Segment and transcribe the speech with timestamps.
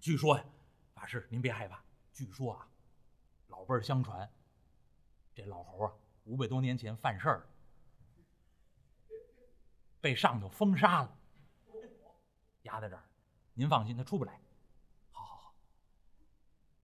[0.00, 0.44] 据说呀，
[0.94, 2.66] 法师您别害怕，据说啊，
[3.48, 4.28] 老辈儿相传，
[5.34, 5.92] 这老猴啊，
[6.24, 7.46] 五百多年前犯事儿，
[10.00, 11.18] 被上头封杀了，
[12.62, 13.04] 压在这儿。
[13.52, 14.40] 您放心，他出不来。
[15.10, 15.54] 好好好。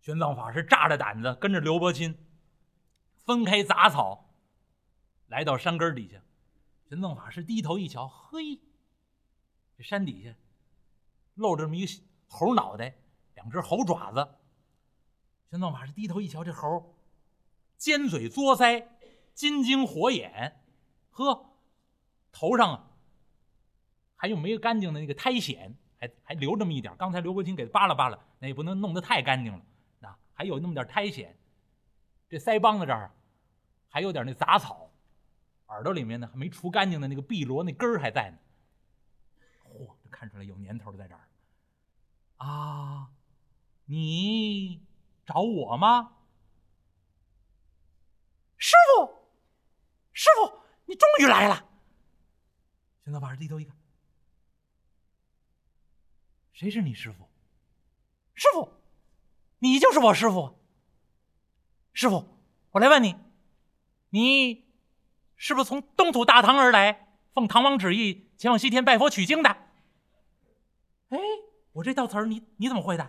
[0.02, 2.14] 玄奘法师炸着胆子跟着刘伯钦
[3.24, 4.28] 分开杂草，
[5.28, 6.22] 来到山根底下。
[6.90, 8.60] 玄奘法师低头一瞧，嘿，
[9.74, 10.34] 这山底下
[11.34, 12.94] 露着这么一个猴脑袋，
[13.36, 14.28] 两只猴爪子。
[15.48, 16.94] 玄奘法师低头一瞧，这猴
[17.78, 18.86] 尖嘴嘬腮，
[19.32, 20.60] 金睛火眼，
[21.10, 21.52] 呵，
[22.32, 22.90] 头上啊
[24.16, 26.96] 还有没干净的那个苔藓，还还留这么一点。
[26.96, 29.64] 刚才刘伯钦给扒拉扒拉，那也不能弄得太干净了，
[30.08, 31.32] 啊，还有那么点苔藓。
[32.28, 33.14] 这腮帮子这儿
[33.88, 34.90] 还有点那杂草。
[35.66, 38.38] 耳朵里面呢还没除干净的那个碧螺那根儿还在呢。
[39.64, 41.28] 嚯，这看出来有年头在这儿。
[42.38, 43.10] 啊，
[43.86, 44.86] 你
[45.24, 46.12] 找我吗？
[48.56, 49.12] 师傅，
[50.12, 51.68] 师傅，你终于来了。
[53.04, 53.76] 玄奘法师低头一看，
[56.52, 57.28] 谁是你师傅？
[58.34, 58.72] 师傅，
[59.58, 60.58] 你就是我师傅。
[61.92, 62.40] 师傅，
[62.72, 63.16] 我来问你，
[64.10, 64.66] 你。
[65.38, 69.50] 是不是从东土大唐而来，奉唐王旨意前往西天拜佛取经的？
[71.10, 71.18] 哎，
[71.72, 73.04] 我这道词儿你你怎么会的？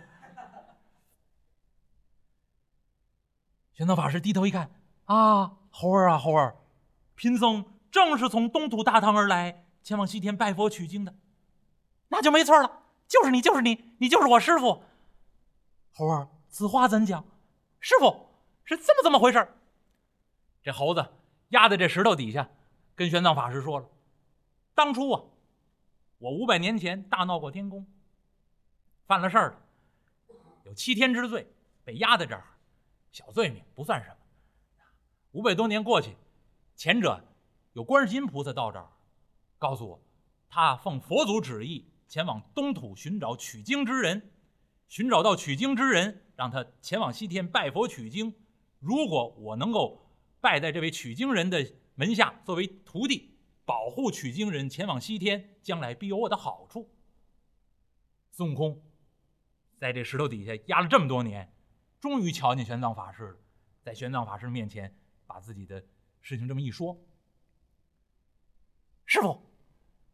[3.78, 4.72] 玄奘法师低头一看，
[5.04, 6.56] 啊，猴儿啊猴儿，
[7.14, 11.14] 贫僧正是从东土大唐而来，前往西天拜佛取经的，
[12.08, 14.82] 那就没错了，就是你，就是你，你就是我师傅。
[15.94, 17.24] 猴儿，此话怎讲？
[17.78, 18.30] 师傅
[18.64, 19.48] 是这么这么回事
[20.60, 21.06] 这猴子。
[21.50, 22.50] 压在这石头底下，
[22.96, 23.88] 跟玄奘法师说了
[24.74, 25.22] ：“当初啊，
[26.18, 27.86] 我五百年前大闹过天宫，
[29.06, 31.50] 犯了事儿了，有七天之罪，
[31.84, 32.44] 被压在这儿，
[33.10, 34.16] 小罪名不算什么。
[35.32, 36.16] 五百多年过去，
[36.76, 37.24] 前者
[37.72, 38.90] 有观世音菩萨到这儿，
[39.58, 40.02] 告诉我，
[40.48, 44.30] 他奉佛祖旨意前往东土寻找取经之人，
[44.88, 48.34] 寻找到取经之人，让他前往西天拜佛取经。
[48.78, 50.04] 如果我能够。”
[50.40, 56.88] 拜在这位取经人的门下，作为徒弟，保护取经人前往西天，将来必有我的好处。
[58.30, 58.80] 孙悟空
[59.74, 61.52] 在这石头底下压了这么多年，
[62.00, 63.36] 终于瞧见玄奘法师了，
[63.82, 65.84] 在玄奘法师面前把自己的
[66.20, 66.98] 事情这么一说
[69.04, 69.50] ：“师傅，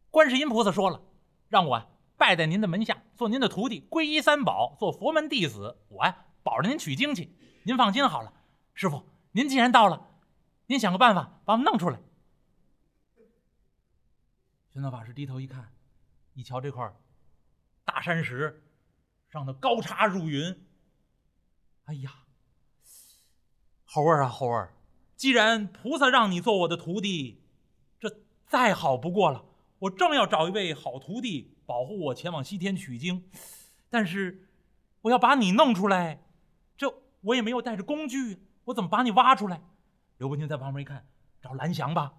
[0.09, 1.01] 观世音菩萨说了，
[1.47, 7.35] 让我拜在您的门下，做您的徒弟，皈依三宝，做佛门弟子，我呀保着您取经去。
[7.63, 8.33] 您放心好了，
[8.73, 10.11] 师傅，您既然到了。”
[10.67, 11.99] 您想个办法把我弄出来。
[14.73, 15.71] 玄奘法师低头一看，
[16.33, 16.91] 一瞧这块
[17.83, 18.63] 大山石，
[19.29, 20.64] 上头高插入云。
[21.85, 22.11] 哎呀，
[23.85, 24.73] 猴儿啊猴儿，
[25.15, 27.43] 既然菩萨让你做我的徒弟，
[27.99, 29.45] 这再好不过了。
[29.79, 33.29] 我正要找一位好徒弟保护我前往西天取经，
[33.89, 34.49] 但是
[35.01, 36.23] 我要把你弄出来，
[36.75, 36.91] 这
[37.21, 39.61] 我也没有带着工具，我怎么把你挖出来？
[40.17, 41.05] 刘伯钦在旁边一看，
[41.41, 42.13] 找蓝翔吧，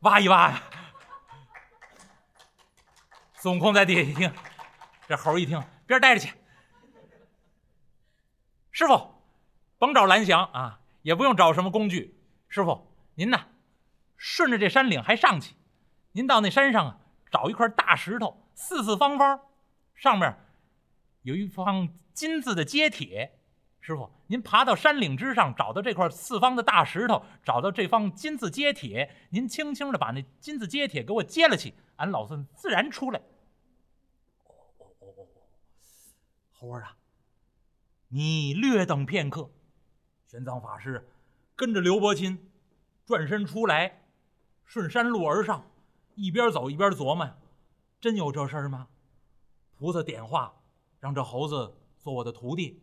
[0.00, 0.62] 挖一挖呀。
[3.34, 4.30] 孙悟空在地下一听，
[5.06, 6.34] 这猴一听，边待着去。
[8.78, 9.10] 师傅，
[9.76, 12.16] 甭找蓝翔啊，也不用找什么工具。
[12.46, 13.46] 师傅，您呢，
[14.16, 15.56] 顺着这山岭还上去，
[16.12, 19.40] 您到那山上啊，找一块大石头，四四方方，
[19.96, 20.32] 上面
[21.22, 23.40] 有一方金字的接铁。
[23.80, 33.18] 师傅，您爬到山岭之上，找到这块四方的大石头，找到这方金字接铁，您轻轻的把那金字接铁给我接了去，俺老孙自然出来。
[34.44, 35.42] 哦哦哦哦哦，
[36.52, 36.94] 猴儿啊，
[38.08, 39.50] 你略等片刻。
[40.26, 41.08] 玄奘法师
[41.56, 42.38] 跟着刘伯钦
[43.04, 44.02] 转身出来，
[44.64, 45.70] 顺山路而上，
[46.14, 47.38] 一边走一边琢磨：
[48.00, 48.88] 真有这事儿吗？
[49.76, 50.54] 菩萨点化，
[51.00, 52.82] 让这猴子做我的徒弟。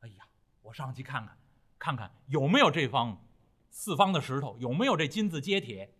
[0.00, 0.24] 哎呀，
[0.62, 1.36] 我上去看看，
[1.78, 3.22] 看看有没有这方
[3.70, 5.94] 四方的石头，有没有这金字接铁。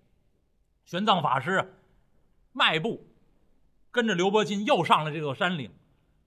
[0.85, 1.75] 玄奘法师
[2.53, 3.07] 迈步
[3.91, 5.73] 跟着刘伯钦又上了这座山岭。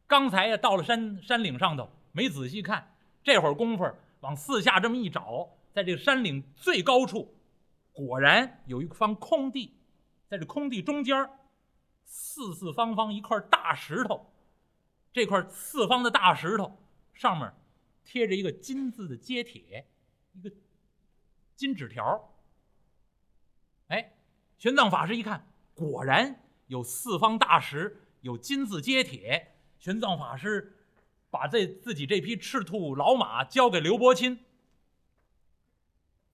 [0.08, 3.88] 刚才呀到了山山岭上头，没仔细看，这会儿功夫
[4.22, 7.36] 往四下这么一找，在这个山岭最高处，
[7.94, 9.78] 果然有一方空地，
[10.28, 11.30] 在这空地中间
[12.06, 14.34] 四四方方一块大石头。
[15.14, 16.76] 这块四方的大石头
[17.14, 17.54] 上面。
[18.10, 19.86] 贴着一个金字的接帖，
[20.32, 20.50] 一个
[21.58, 22.34] 金纸条。
[23.90, 24.14] 哎，
[24.58, 29.58] 玄奘法师一看，果然有四方大石有金字接铁。
[29.78, 30.77] 玄奘法师
[31.38, 34.40] 把这自己这匹赤兔老马交给刘伯钦，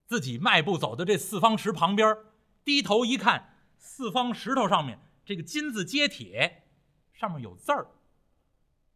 [0.05, 2.15] 自己迈步走到这四方石旁边，
[2.63, 6.63] 低头一看，四方石头上面这个金字接铁，
[7.11, 7.87] 上面有字儿，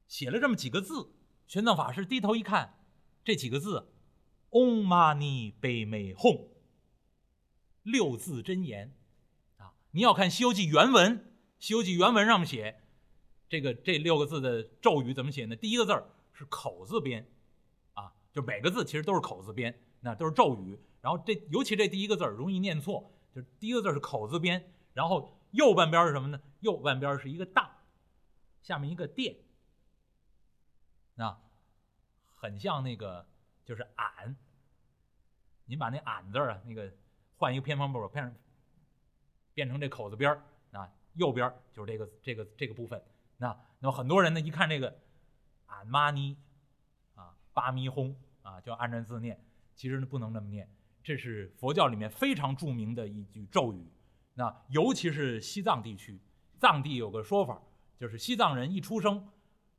[0.07, 1.11] 写了这么几个字。
[1.45, 2.79] 玄奘法师低头一看，
[3.25, 3.91] 这几个字
[4.51, 6.47] ：“Om Mani Padme Hum”，
[7.83, 8.95] 六字真言
[9.57, 9.73] 啊！
[9.91, 11.19] 你要看《西游记》原文，
[11.59, 12.81] 《西游记》原文上面写。
[13.49, 15.55] 这个这六个字的咒语怎么写呢？
[15.55, 17.25] 第一个字儿是口字边，
[17.93, 20.77] 啊，就每个字其实都是口字边，那都是咒语。
[21.01, 26.41] 然后这尤其这第一个字儿容易念错，就第一个字是口字边，然后右半边是什么呢？
[26.59, 27.77] 右半边是一个大，
[28.61, 29.37] 下面一个殿，
[31.15, 31.39] 啊，
[32.35, 33.25] 很像那个
[33.63, 34.35] 就是俺。
[35.69, 36.91] 您把那俺字啊，那个
[37.35, 38.35] 换一个偏旁部，变成
[39.53, 43.01] 变成这口字边儿啊，右边就是这个这个这个部分。
[43.37, 44.99] 那那么很多人呢，一看这个
[45.67, 46.35] 俺妈尼
[47.15, 49.39] 啊，巴咪哄啊，就按着字念。
[49.75, 50.67] 其实呢，不能那么念。
[51.03, 53.87] 这是佛教里面非常著名的一句咒语。
[54.33, 56.19] 那尤其是西藏地区，
[56.59, 57.61] 藏地有个说法，
[57.97, 59.29] 就是西藏人一出生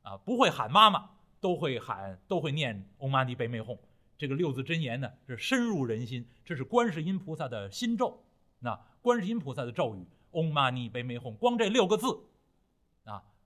[0.01, 1.09] 啊，不会喊妈妈，
[1.41, 3.77] 都会喊，都会念嗡嘛呢呗咪吽。
[4.17, 6.25] 这个六字真言呢，是深入人心。
[6.43, 8.23] 这是观世音菩萨的心咒。
[8.59, 12.05] 那观世音菩萨的咒语，嗡嘛呢呗咪吽，光这六个字。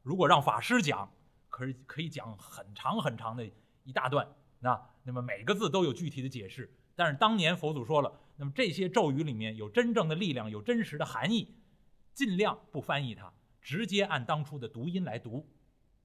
[0.03, 1.11] 如果让法师讲，
[1.49, 3.49] 可是可以讲很长很长的
[3.83, 4.27] 一大段，
[4.59, 6.71] 那那么每个字都有具体的解释。
[6.95, 11.55] 但是当年佛祖说了，那么这些咒语里面有真正的力量，有真实的含义，
[12.13, 15.49] 尽量不翻译它，直接按当初的读音来读。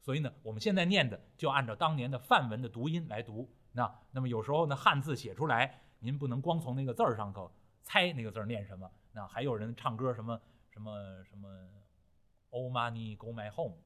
[0.00, 3.52] 所以呢，我们现在念的就按照当年的梵文的读音来读。
[3.72, 7.52] 那那么有时候呢，汉字写出来，您不能光从那个字儿上头
[7.82, 8.90] 猜那个字儿念什么。
[9.12, 10.40] 那还有人唱歌什么
[10.70, 11.48] 什么什么
[12.50, 13.76] ，Oh money go my home。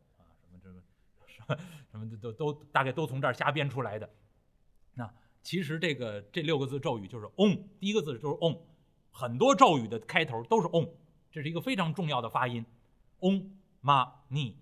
[0.61, 0.81] 这个
[1.27, 1.57] 什么
[1.91, 4.09] 什么都都大概都从这儿瞎编出来的。
[4.95, 5.13] 那
[5.43, 8.61] 其实这个这六个字咒语就是嗡，第一个字就是嗡，
[9.11, 10.89] 很多咒语的开头都是嗡，
[11.31, 12.65] 这是一个非常重要的发音。
[13.21, 14.57] 嗡嘛呢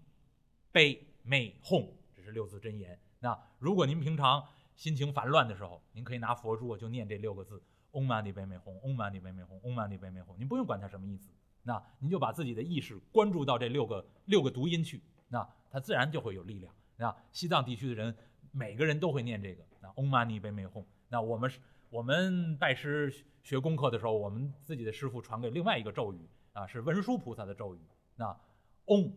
[0.72, 2.98] 呗咪吽，这是六字真言。
[3.18, 4.42] 那如果您平常
[4.76, 10.36] 心情烦乱的时候，您可以拿佛珠就念这六个字：嗡嘛呢呗咪吽，嗡嘛呢呗咪吽，嗡嘛呢呗咪吽。
[10.38, 11.30] 您不用管它什么意思，
[11.62, 15.02] 那您就把自己的意识关注到这六个六个读音去。
[15.28, 16.74] 那它自然就会有力量。
[16.96, 18.14] 那西藏地区的人，
[18.50, 19.64] 每个人都会念这个。
[19.80, 20.84] 那嗡嘛呢呗咪吽。
[21.08, 23.10] 那我们是我们拜师
[23.42, 27.78] 学功课的时候，我们自己的师傅传给另外一个咒语啊，是文殊菩萨的咒语。
[28.16, 28.38] 那
[28.86, 29.10] 嗡，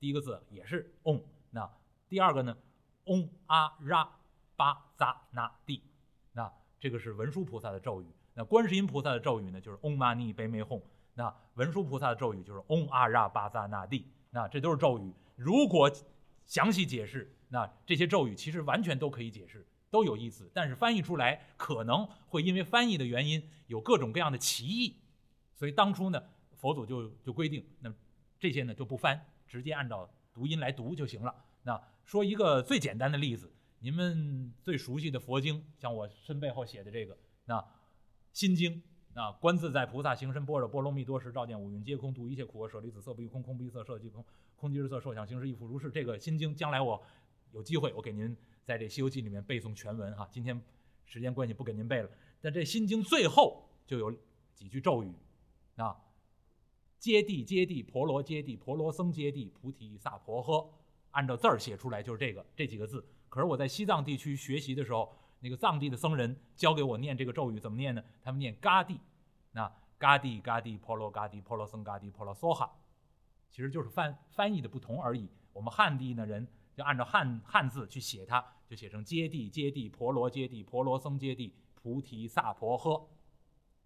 [0.00, 1.22] 第一个字也是嗡。
[1.50, 1.70] 那
[2.08, 2.56] 第二个呢，
[3.04, 4.10] 嗡阿拉
[4.56, 5.82] 巴扎那地。
[6.32, 8.06] 那这个是文殊菩萨的咒语。
[8.34, 10.82] 那观世音菩萨的咒语呢，就是嗡嘛呢呗咪吽。
[11.14, 14.06] 那文殊菩萨的咒语就是嗡阿拉巴扎那地。
[14.30, 15.12] 那这都是咒语。
[15.38, 15.88] 如果
[16.44, 20.50] 详细解释，那这些咒语其实完全都可以解释，都有意思。
[20.52, 24.96] 但是翻译出来可能会因为翻译的原因有各种各样的歧义，
[25.54, 26.20] 所以当初呢，
[26.56, 27.94] 佛祖就就规定，那
[28.40, 31.32] 这些呢就不翻，直接按照读音来读就行了。
[31.62, 37.64] 那说一个最简单的例子，你们最熟悉的佛经，像我身背后写的这个，那
[38.32, 38.82] 心经。
[39.18, 44.24] 啊，观自在菩萨行深般若波罗蜜多时，照见五蕴皆空，度一切苦厄，舍利子色不异空，空不异色，色即空，
[44.54, 45.90] 空即是色，受想行识亦复如是。
[45.90, 47.02] 这个心经，将来我
[47.50, 50.28] 有机会，我给您在这《西游记》里面背诵全文哈。
[50.30, 50.62] 今天
[51.04, 52.08] 时间关系不给您背了，
[52.40, 54.14] 但这心经最后就有
[54.54, 55.12] 几句咒语
[55.74, 55.96] 啊：
[57.00, 60.64] 揭谛揭谛，婆罗揭谛，婆罗僧揭谛，菩提萨婆诃。
[61.10, 63.04] 按照字儿写出来就是这个这几个字。
[63.28, 65.12] 可是我在西藏地区学习的时候。
[65.40, 68.02] 那个藏地的僧人教给我念这个咒语怎么念呢？
[68.24, 68.98] 他们念嘎地，
[69.58, 72.70] 那嘎地嘎地婆罗嘎地婆罗僧嘎地婆罗梭哈，
[73.50, 75.28] 其实就是翻翻译的不同而已。
[75.52, 76.46] 我们汉地的人
[76.76, 83.04] 就按照汉汉字去写它，就写成揭谛揭谛婆罗揭谛婆罗僧揭谛菩提萨婆诃，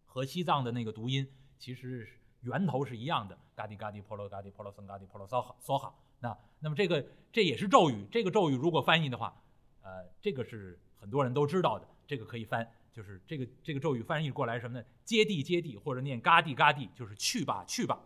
[0.04, 1.26] 和西藏的那个读音
[1.58, 2.06] 其实
[2.42, 3.38] 源头是一样的。
[3.54, 5.94] 嘎地嘎地婆罗嘎地婆罗僧嘎地婆罗梭哈梭哈。
[6.20, 7.02] 那那么这个
[7.32, 9.42] 这也是咒语，这个咒语如果翻译的话，
[9.80, 10.78] 呃，这个是。
[11.02, 14.84] 很多人都知道的，这个可以翻，就是这个这个咒语翻译过来什么呢？
[15.04, 17.98] 接地接地，或者念嘎地嘎地，就是去吧去吧，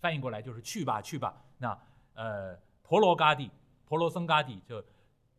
[0.00, 1.44] 翻译过来就是去吧去吧。
[1.58, 1.78] 那
[2.14, 3.50] 呃，婆罗嘎地，
[3.84, 4.82] 婆罗僧嘎地，就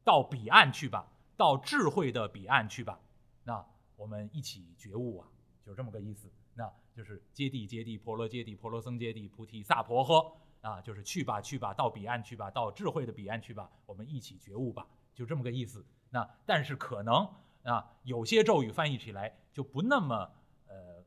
[0.03, 2.99] 到彼岸去吧，到智慧的彼岸去吧。
[3.43, 5.27] 那我们一起觉悟啊，
[5.65, 6.29] 就这么个意思。
[6.53, 14.85] 那就是接地接地，婆罗接地，婆罗僧接地，菩提萨婆诃啊，就是去吧去吧，到彼岸去吧，到智慧的彼岸去吧，我们一起觉悟吧，
[15.15, 15.83] 就这么个意思。
[16.11, 17.27] 那但是可能
[17.63, 20.31] 啊，有些咒语翻译起来就不那么
[20.67, 21.03] 呃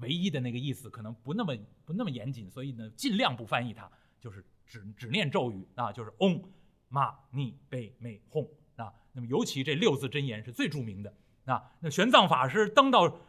[0.00, 6.42] 唯一的那个意思，可能不那么不那么严谨，所以呢，尽量不翻译它，就是只只念咒语啊，就是嗡
[6.88, 8.94] 嘛呢呗美吽啊。
[9.12, 11.12] 那么尤其这六字真言是最著名的
[11.46, 11.72] 啊。
[11.80, 13.20] 那玄奘法师登到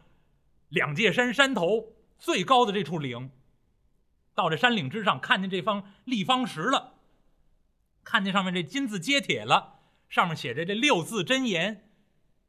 [0.68, 3.30] 两界山山头最高的这处岭，
[4.34, 6.94] 到这山岭之上，看见这方立方石了，
[8.04, 9.79] 看见上面这金字接铁了，
[10.10, 11.86] 上面写着这六字真言。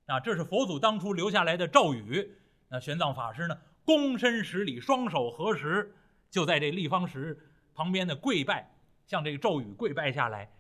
[0.08, 2.36] 啊，这是佛祖当初留下来的咒语。
[2.68, 5.96] 那玄奘法师呢，躬身十礼，双手合十，
[6.30, 8.76] 就在这立方石旁边的跪拜，
[9.06, 10.52] 向这个咒语跪拜下来。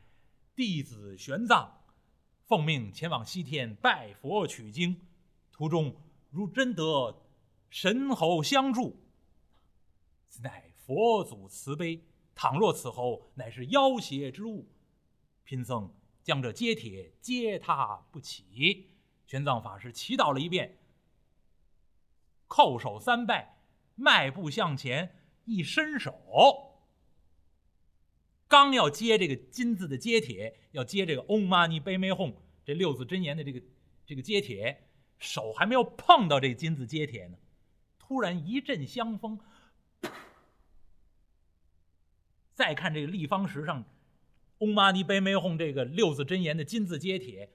[0.55, 1.67] 弟子玄奘
[2.45, 5.01] 奉命前往西天拜佛取经，
[5.51, 5.93] 途中
[6.29, 7.25] 如真得
[7.69, 8.97] 神猴相助，
[10.29, 12.05] 此乃佛祖慈悲。
[12.33, 14.67] 倘若此猴乃是妖邪之物，
[15.43, 15.93] 贫僧
[16.23, 18.89] 将这接铁接他不起。
[19.25, 20.77] 玄奘法师祈祷了一遍，
[22.49, 23.57] 叩首三拜，
[23.95, 26.81] 迈步向前，一伸手，
[28.49, 32.35] 刚要接这个金字的接铁，要接这个 “Om Mani p a m e Hum”
[32.65, 33.61] 这六字真言的这个
[34.05, 37.37] 这个接铁，手还没有碰到这金字接铁呢，
[37.97, 39.39] 突然一阵香风，
[42.53, 43.85] 再看这个立方石上
[44.61, 47.51] “Om Mani Padme Hum” 这个六字真言的金字接帖。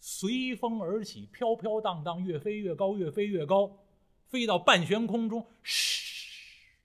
[0.00, 3.84] 随风而起，飘飘荡荡，越飞越高，越飞越高，
[4.24, 6.78] 飞到半悬空中，嘘，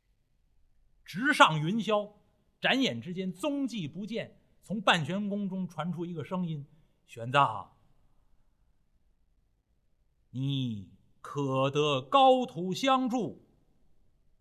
[1.06, 2.12] 直上云霄。
[2.60, 4.38] 眨眼之间，踪迹不见。
[4.62, 6.68] 从半悬空中传出一个声音
[7.08, 7.70] ：“玄奘，
[10.32, 13.42] 你可得高徒相助，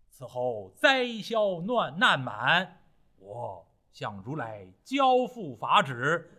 [0.09, 2.80] 此后灾消难难满。
[3.21, 6.29] 我向如来交付法旨，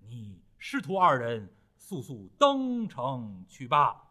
[0.00, 1.48] 你师徒二人。”
[1.80, 4.10] 速速登城去吧！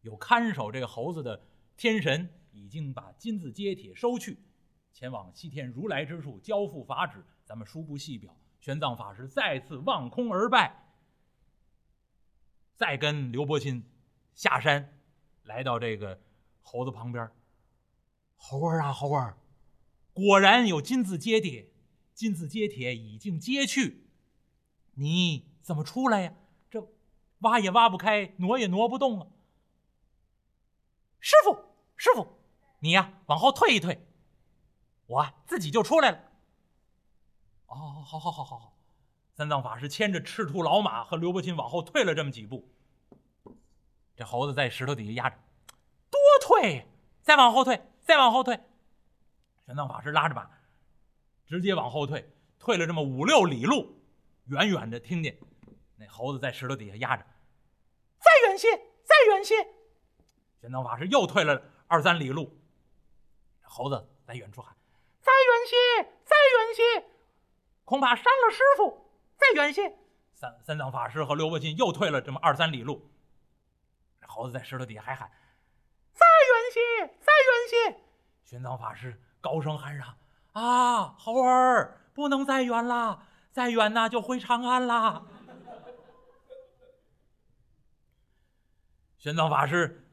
[0.00, 1.40] 有看守这个猴子的
[1.76, 4.36] 天神已经把金字接帖收去，
[4.92, 7.24] 前往西天如来之处交付法旨。
[7.44, 8.34] 咱们书不细表。
[8.58, 10.74] 玄奘法师再次望空而拜，
[12.74, 13.84] 再跟刘伯钦
[14.34, 14.92] 下山，
[15.44, 16.20] 来到这个
[16.60, 17.30] 猴子旁边。
[18.36, 19.38] 猴儿啊，猴儿，
[20.20, 21.70] 果然有金字接铁，
[22.14, 24.04] 金字接铁已经接去，
[24.94, 25.48] 你。
[25.62, 26.34] 怎么出来呀？
[26.68, 26.84] 这
[27.40, 29.26] 挖也挖不开，挪也挪不动啊！
[31.20, 31.56] 师傅，
[31.96, 32.26] 师傅，
[32.80, 34.04] 你呀，往后退一退，
[35.06, 36.18] 我自己就出来了。
[37.66, 38.76] 哦，好，好，好，好，好。
[39.34, 42.68] 三藏法师牵着赤兔老马和刘伯钦往后退了这么几步，
[44.16, 45.36] 这猴子在石头底下压着，
[46.10, 46.86] 多退，
[47.22, 48.58] 再往后退，再往后退。
[49.70, 50.50] 玄奘法师拉着马，
[51.46, 54.02] 直接往后退，退了这么五六里路，
[54.46, 55.38] 远远的听见。
[55.96, 57.24] 那猴子在石头底下压着，
[58.18, 58.68] 再远些，
[59.04, 59.54] 再远些。
[60.60, 62.60] 玄奘法师又退了二三里路，
[63.62, 64.76] 猴子在远处喊
[65.22, 67.08] ：“再远些，再远些，
[67.84, 69.08] 恐怕伤了师傅。”
[69.38, 69.96] 再远些。
[70.34, 73.08] 三三藏法师和刘伯钦又退了这么二三里路，
[74.26, 75.30] 猴子在石头底下还喊
[76.12, 78.00] ：“再远些，再远些。”
[78.44, 80.16] 玄奘法师高声喊嚷
[80.52, 85.24] ：“啊，猴儿，不能再远了，再远呐就回长安啦。
[89.18, 90.06] ”玄奘法师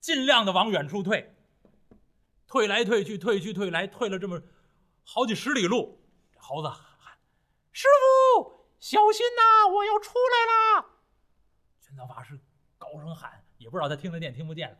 [0.00, 1.34] 尽量的往远处退，
[2.46, 4.40] 退来退去，退去退来，退了这么
[5.04, 6.00] 好几十里路。
[6.38, 6.78] 猴子喊
[7.72, 7.88] ：“师
[8.36, 10.86] 傅，小心呐，我要出来了！”
[11.80, 12.38] 玄奘法师
[12.78, 14.76] 高声喊，也不知道他听得见听不见了：“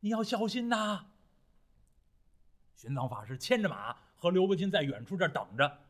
[0.00, 1.06] 你要小心呐！”
[2.80, 5.80] 玄奘法师牵着马和刘伯钦在远处这等着，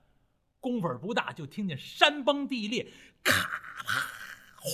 [0.59, 2.93] 功夫不大，就听见山崩地裂，
[3.23, 4.11] 咔啦
[4.57, 4.71] 哗。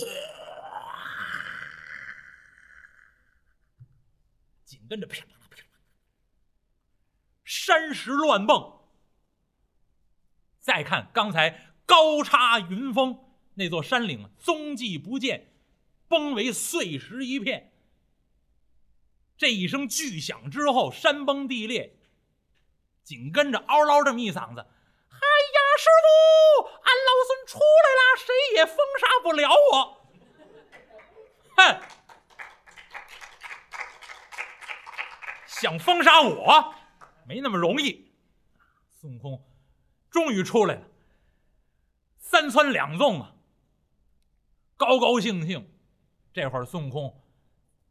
[4.63, 5.69] 紧跟着，噼里啪啦，噼啪啦，
[7.45, 8.79] 山石乱蹦。
[10.59, 13.19] 再看刚才高插云峰
[13.53, 15.53] 那座山岭，踪迹不见，
[16.07, 17.71] 崩为碎石一片。
[19.37, 21.96] 这一声巨响之后，山崩地裂，
[23.07, 24.59] 紧跟着嗷嗷这么一嗓子
[25.07, 29.97] ：“哎呀，师傅，俺老孙出来了，谁也封杀不了我！”
[31.55, 31.79] 哼。
[35.45, 36.75] 想封杀我，
[37.25, 38.11] 没那么容易。
[38.91, 39.41] 孙悟空
[40.11, 40.81] 终于出来了，
[42.19, 43.35] 三窜两纵啊，
[44.75, 45.73] 高高兴兴。
[46.33, 47.23] 这会儿孙悟空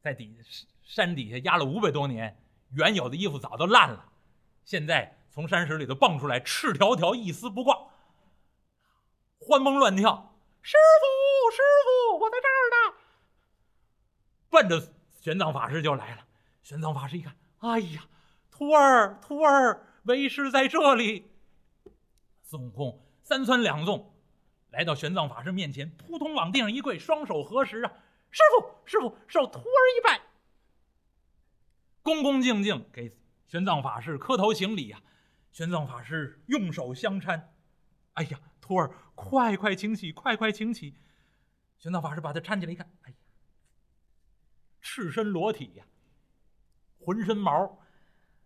[0.02, 2.38] 在底下山底下压了五百多年，
[2.74, 4.12] 原有的衣服早都烂了，
[4.66, 7.86] 现在从山石里头蹦出来，赤条条，一丝不挂，
[9.38, 10.36] 欢蹦乱跳。
[10.60, 12.96] 师傅，师傅，我在这儿呢！
[14.50, 16.26] 奔着玄奘法师就来了。
[16.64, 17.36] 玄奘法师一看。
[17.58, 18.08] 哎呀，
[18.50, 21.30] 徒儿，徒儿，为师在这里。”
[22.42, 24.12] 孙悟空三窜两纵，
[24.70, 27.92] 来到玄奘法师面前，扑通往地上一跪，双手合十啊！
[28.32, 30.22] 师傅，师傅，受徒儿一拜。
[32.02, 35.02] 恭恭敬敬给玄奘法师磕头行礼呀！
[35.52, 37.44] 玄奘法师用手相搀，
[38.14, 40.96] 哎呀，徒儿，快快请起，快快请起！
[41.78, 43.16] 玄奘法师把他搀起来一看，哎呀，
[44.80, 45.86] 赤身裸体呀，
[46.98, 47.78] 浑身毛，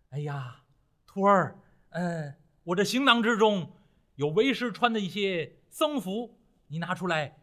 [0.09, 0.63] 哎呀，
[1.05, 3.73] 徒儿，呃，我这行囊之中
[4.15, 7.39] 有为师穿的一些僧服，你拿出来，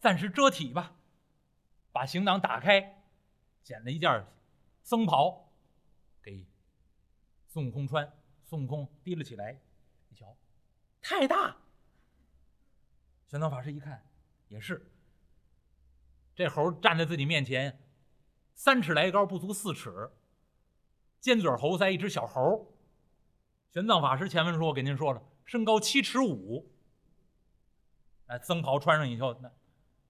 [0.00, 0.96] 暂时遮体吧。
[1.92, 3.04] 把行囊打开，
[3.62, 4.26] 捡了一件
[4.82, 5.51] 僧袍，
[7.52, 8.10] 孙悟空穿。
[8.44, 9.60] 孙悟空提了起来，
[10.08, 10.34] 一瞧，
[11.02, 11.54] 太大。
[13.26, 14.02] 玄奘法师一看，
[14.48, 14.90] 也是。
[16.34, 17.78] 这猴站在自己面前，
[18.54, 20.10] 三尺来高，不足四尺，
[21.20, 22.74] 尖嘴猴腮，一只小猴。
[23.70, 26.72] 玄奘法师前文书我给您说了，身高七尺五。
[28.28, 29.52] 哎，僧袍穿上以后，那。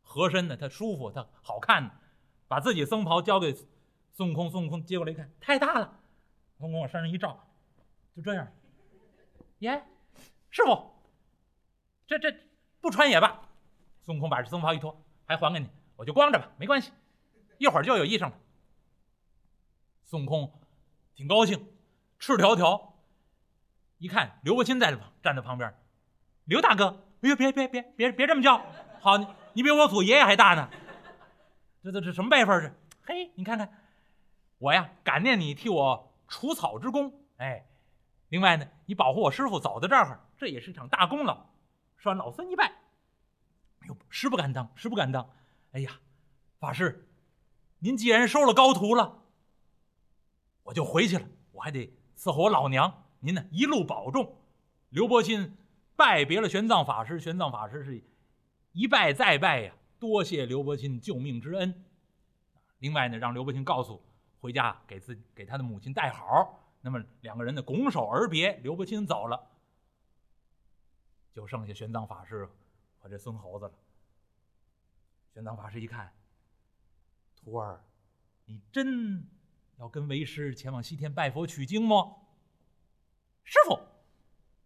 [0.03, 1.99] 合身的，他舒服，他好看。
[2.47, 3.53] 把自己僧袍交给
[4.13, 6.02] 孙悟空，孙悟空接过来一看，太大了。
[6.63, 7.45] 孙悟空往身上一照，
[8.15, 8.47] 就这样。
[9.59, 9.83] 耶，
[10.49, 10.93] 师傅，
[12.07, 12.33] 这这
[12.81, 13.43] 不穿也罢。
[14.03, 16.93] 孙悟空把这僧袍一脱，还还给你，我就光着吧，没关系，
[17.59, 18.39] 一会儿就有衣裳了。
[20.05, 20.53] 孙悟空
[21.17, 21.67] 挺高兴，
[22.21, 22.95] 赤条条。
[23.99, 25.75] 一看刘伯钦在这站在旁边，
[26.45, 28.65] 刘大哥，哎呦，别别别别别这么叫，
[29.01, 29.27] 好你。
[29.55, 30.71] 你比我祖爷爷还大呢，
[31.83, 32.73] 这这这什么辈分这？
[33.13, 33.69] 嘿，你看看，
[34.59, 37.69] 我呀感念你替我除草之功，哎，
[38.31, 41.45] 另外呢，你保护我师傅走到这儿，这也是一场大功劳。
[41.99, 42.65] 说完，老孙一拜，
[43.81, 45.29] 哎呦，实不敢当，实不敢当。
[45.73, 46.01] 哎呀，
[46.59, 47.07] 法师，
[47.81, 49.25] 您既然收了高徒了，
[50.63, 53.05] 我就回去了，我还得伺候我老娘。
[53.21, 54.35] 您呢，一路保重。
[54.89, 55.55] 刘伯钦
[55.97, 58.03] 拜别了玄奘法师，玄奘法师是。
[58.73, 61.85] 一拜再拜呀，多谢刘伯钦救命之恩。
[62.79, 64.03] 另外呢，让刘伯钦告诉
[64.43, 66.59] 回家给自给他的母亲带好。
[66.81, 68.55] 那么两个人呢，拱手而别。
[68.57, 69.53] 刘伯钦走了，
[71.33, 72.51] 就剩下玄奘法师
[72.99, 73.73] 和这孙猴子了。
[75.33, 76.13] 玄奘法师一看，
[77.37, 77.85] 徒儿，
[78.47, 79.25] 你真
[79.79, 82.17] 要跟为师前往西天拜佛取经吗？
[83.45, 83.79] 师傅，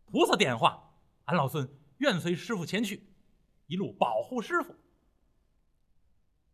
[0.07, 0.91] 菩萨点化，
[1.27, 3.07] 俺老孙愿随师傅前去。
[3.67, 4.75] 一路保护师傅，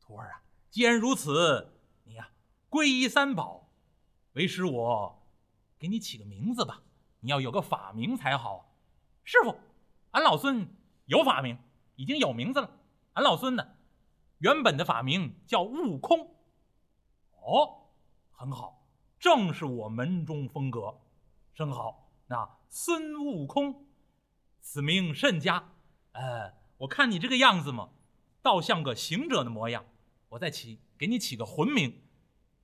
[0.01, 1.82] 徒儿啊，既然如此，
[2.73, 3.69] 皈依三宝，
[4.33, 5.29] 为师我
[5.79, 6.81] 给你起个名字吧。
[7.21, 8.75] 你要有个法名才好。
[9.25, 9.61] 师傅，
[10.13, 10.67] 俺老孙
[11.05, 11.59] 有法名，
[11.97, 12.71] 已经有名字了。
[13.13, 13.77] 俺老孙呢，
[14.39, 16.35] 原本的法名叫悟空。
[17.43, 17.91] 哦，
[18.31, 20.99] 很好，正是我门中风格，
[21.53, 22.11] 甚好。
[22.29, 23.85] 那孙悟空，
[24.63, 25.75] 此名甚佳。
[26.13, 26.55] 呃。
[26.79, 27.91] 我看你这个样子嘛，
[28.41, 29.85] 倒像个行者的模样。
[30.31, 32.03] 我再起给你起个魂名，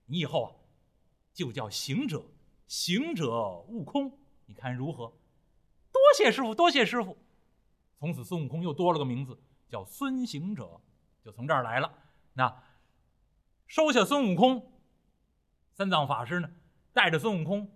[0.08, 0.50] 你以后啊
[1.32, 2.24] 就叫行者，
[2.66, 5.12] 行者悟空，你看如何？
[5.92, 7.16] 多谢师傅，多谢师傅。
[7.98, 10.80] 从此孙悟空又多了个名字，叫孙行者，
[11.22, 11.92] 就从这儿来了。
[12.32, 12.62] 那
[13.66, 14.72] 收下孙悟空，
[15.74, 16.50] 三藏法师呢
[16.92, 17.70] 带着孙悟空，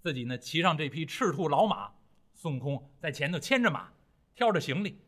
[0.00, 1.92] 自己呢骑上这匹赤兔老马，
[2.34, 3.92] 孙悟空在前头牵着马，
[4.34, 5.00] 挑着行李。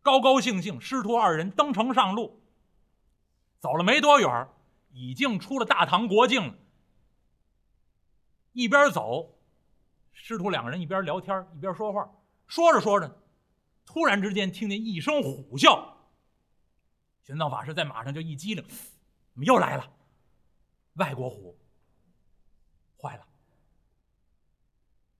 [0.00, 2.40] 高高兴兴，师徒二人登城上路。
[3.58, 4.48] 走了没多远，
[4.98, 6.54] 已经出了大唐国境了。
[8.52, 9.38] 一边走，
[10.12, 12.10] 师徒两个人一边聊天一边说话。
[12.48, 13.22] 说着说着，
[13.86, 15.92] 突然之间听见一声虎啸。
[17.22, 19.88] 玄奘法师在马上就一激灵，怎么又来了？
[20.94, 21.56] 外国虎！
[23.00, 23.24] 坏了！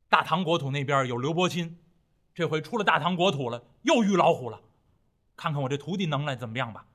[0.09, 1.79] 大唐国土那边有刘伯钦，
[2.35, 4.61] 这回出了大唐国土了，又遇老虎了。
[5.37, 6.89] 看看我这徒弟能耐怎么样吧？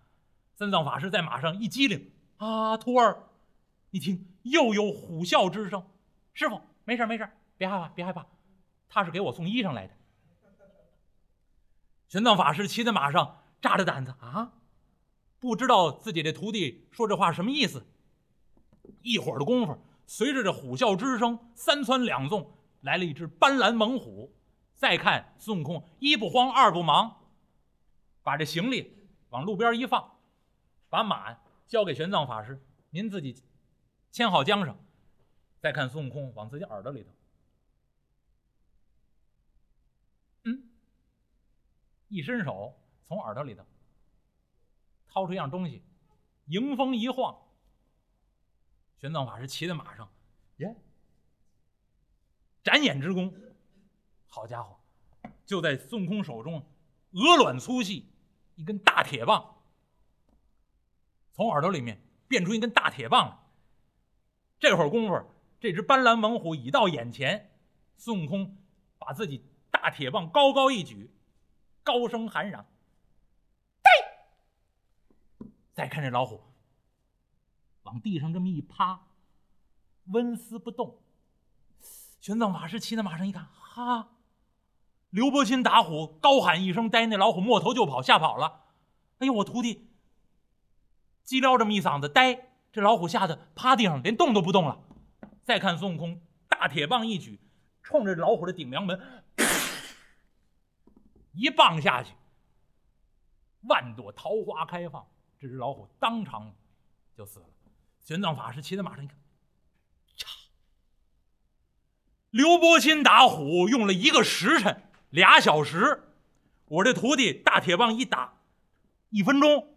[0.56, 2.12] 三藏法师在马上一激灵，
[2.44, 3.24] 啊，徒儿，
[3.92, 5.82] 你听，又有虎啸之声。
[6.34, 8.26] 师傅，没事没事，别害怕，别害怕，
[8.90, 9.94] 他是给我送衣裳来的。
[12.10, 14.52] 玄奘法师骑在马上，扎着胆子啊，
[15.40, 17.88] 不知道自己这徒弟说这话什么意思。
[19.02, 24.36] 一会儿的功夫，随着这虎啸之声，三窜两纵，来了一只斑斓猛虎。
[24.74, 27.22] 再看孙悟空，一不慌，二不忙。
[28.22, 30.18] 把这行李往路边一放，
[30.90, 33.44] 把马交给玄奘法师，您自己
[34.12, 34.78] 牵好缰绳。
[35.60, 37.10] 再看孙悟空往自己耳朵里头，
[40.44, 40.70] 嗯，
[42.10, 43.66] 一伸手从耳朵里头
[45.08, 45.82] 掏出一样东西，
[46.48, 47.42] 迎风一晃。
[48.98, 50.12] 玄奘法师骑在马上，
[50.58, 50.76] 耶，
[52.62, 53.34] 展眼之功，
[54.28, 54.78] 好家伙，
[55.46, 56.66] 就在孙悟空手中，
[57.12, 58.12] 鹅卵粗细
[58.56, 59.53] 一根大铁棒，
[61.34, 63.38] 从耳朵里面变出一根大铁棒来。
[64.60, 65.22] 这会儿功夫，
[65.60, 67.52] 这只斑斓猛虎已到眼前，
[67.98, 68.58] 孙悟空
[68.98, 71.12] 把自己大铁棒高高一举，
[71.84, 72.66] 高声喊嚷
[75.40, 76.42] ：“呔！”再看这老虎，
[77.84, 79.08] 往地上这么一趴，
[80.06, 81.02] 纹丝不动。
[82.22, 84.12] 玄奘法师骑在马上一看，哈！
[85.10, 88.62] 刘伯钦打虎，高喊一声“呆”，那老虎摸头就跑，吓跑了。
[89.18, 89.93] 哎呦，我徒弟
[91.26, 94.80] 叽撩这么一嗓子“呆”，这老虎吓得趴地上，连动都不动了。
[95.44, 97.40] 再看孙悟空，大铁棒一举，
[97.82, 99.00] 冲着老虎的顶梁门，
[101.34, 102.14] 一棒下去，
[103.62, 105.06] 万朵桃花开放，
[105.40, 106.54] 这只老虎当场
[107.16, 107.46] 就死了。
[108.02, 109.18] 玄奘法师骑在马上一看。
[112.30, 116.04] 刘伯钦打虎用了一个时辰，俩小时。
[116.66, 118.40] 我这徒弟大铁棒一打，
[119.10, 119.73] 一分钟，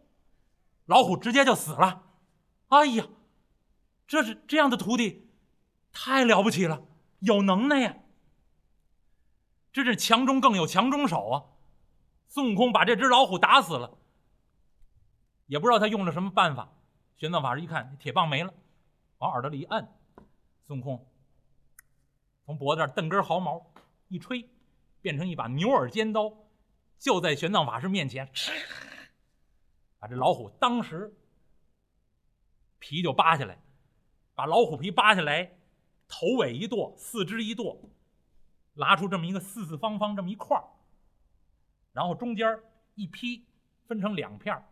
[0.86, 2.02] 老虎直接就死了。
[2.68, 3.06] 哎呀，
[4.06, 5.28] 这是这样的徒弟，
[5.92, 6.84] 太了不起了，
[7.20, 7.96] 有能耐呀！
[9.72, 11.44] 这是强中更有强中手啊！
[12.28, 13.98] 孙悟空把这只老虎打死了，
[15.46, 16.72] 也不知道他用了什么办法。
[17.16, 18.52] 玄奘法师一看，铁棒没了，
[19.18, 19.88] 往耳朵里一摁，
[20.66, 21.06] 孙悟空。
[22.44, 23.72] 从脖子上蹬根毫毛，
[24.08, 24.48] 一吹，
[25.00, 26.32] 变成一把牛耳尖刀，
[26.98, 28.28] 就在玄奘法师面前，
[30.06, 31.14] 这老虎当时
[32.78, 33.58] 皮就扒下来，
[34.34, 35.58] 把老虎皮扒下来，
[36.06, 37.80] 头尾一剁，四肢一剁，
[38.74, 40.64] 拉出这么一个四四方方这么一块儿
[41.92, 42.58] 然后中间
[42.94, 43.46] 一劈，
[43.86, 44.62] 分成两片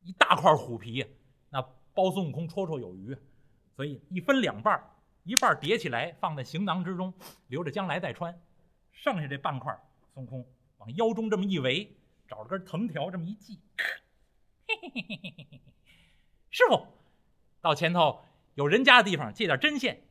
[0.00, 1.04] 一大块虎皮，
[1.50, 1.60] 那
[1.92, 3.16] 包孙悟空绰绰有余，
[3.76, 4.82] 所以一分两半
[5.24, 7.12] 一半叠起来放在行囊之中，
[7.48, 8.40] 留着将来再穿。
[8.90, 9.78] 剩下这半块，
[10.14, 10.46] 孙悟空
[10.78, 11.94] 往腰中这么一围，
[12.26, 13.60] 找了根藤条这么一系。
[14.80, 15.60] 嘿嘿嘿嘿嘿嘿！
[16.50, 16.86] 师傅，
[17.60, 18.20] 到前头
[18.54, 20.06] 有人家的地方借点针线，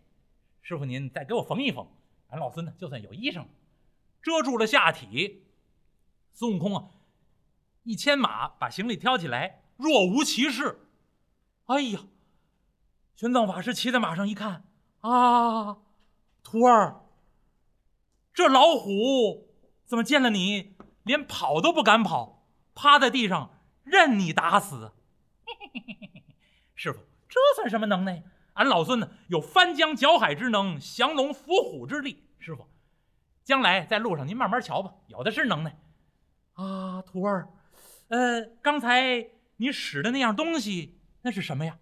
[0.62, 1.88] 师傅您再给我缝一缝。
[2.28, 3.45] 俺老孙呢，就算有衣裳，
[4.22, 5.45] 遮住了下体。
[6.34, 6.89] 孙悟空啊，
[7.84, 10.88] 一牵马把行李挑起来，若无其事。
[11.65, 12.02] 哎呀，
[13.15, 14.63] 玄奘法师骑在马上一看。
[15.02, 15.80] 啊，
[16.43, 17.02] 徒儿，
[18.34, 19.48] 这老虎
[19.86, 22.45] 怎么见了你连跑都不敢跑，
[22.76, 24.92] 趴在地上任你打死？
[26.76, 28.24] 师傅，这算什么能耐？
[28.54, 32.28] 俺老孙呢有翻江搅海之能，降龙伏虎之力。
[32.39, 32.68] 师傅，
[33.44, 35.80] 将来在路上您慢慢瞧吧，有的是能耐。
[36.54, 37.50] 啊，徒儿，
[38.10, 41.78] 呃，刚才你使的那样东西，那是什么呀？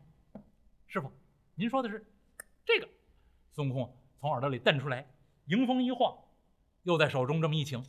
[0.86, 1.12] 师傅，
[1.55, 2.12] 您说的是
[2.63, 2.88] 这个。
[3.53, 5.07] 孙悟空从耳朵里瞪出来，
[5.45, 6.15] 迎风一晃，
[6.83, 7.83] 又在手中这么一擎。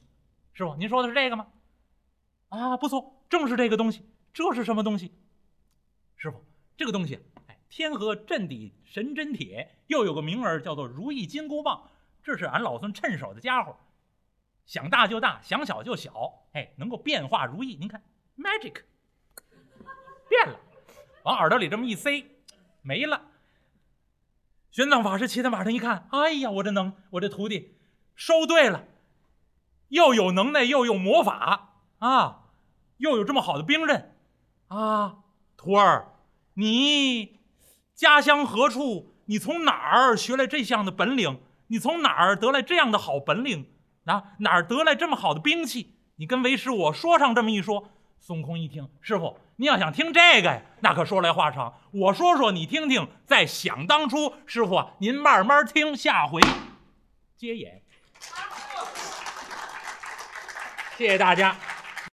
[0.55, 1.47] 师傅，您说的是这个吗？
[2.49, 4.05] 啊，不错，正是这个东西。
[4.33, 5.13] 这是什么东西？
[6.17, 6.45] 师傅，
[6.77, 11.91] 这个东西，哎，天河镇底神针铁，又有个名儿叫做如意金箍棒。
[12.23, 13.77] 这是俺老孙趁手的家伙，
[14.67, 17.75] 想大就大，想小就小，哎，能够变化如意。
[17.77, 18.03] 您看
[18.37, 18.83] ，magic，
[20.29, 20.61] 变了，
[21.25, 22.27] 往耳朵里这么一塞，
[22.83, 23.23] 没了。
[24.71, 27.79] 玄奘法师骑在马上一看，哎呀，我这能，我这徒弟
[28.15, 28.85] 收对了，
[29.89, 32.38] 又有能耐，又有魔法啊，
[32.99, 34.15] 又有这么好的兵刃
[34.69, 35.17] 啊！
[35.57, 36.13] 徒儿，
[36.55, 37.41] 你
[37.95, 39.15] 家乡何处？
[39.27, 41.41] 你从哪儿学来这项的本领？
[41.67, 43.71] 你从哪儿得来这样的好本领？
[44.05, 45.95] 啊，哪儿得来这么好的兵器？
[46.17, 47.91] 你跟为师我说上这么一说。
[48.21, 51.75] 孙悟空一听，师傅，你要想听这个呀，那可说来话长。
[51.93, 53.09] 我说说，你听听。
[53.27, 56.41] 在想当初，师傅啊，您慢慢听，下回
[57.37, 57.83] 接演。
[60.97, 61.57] 谢谢大家。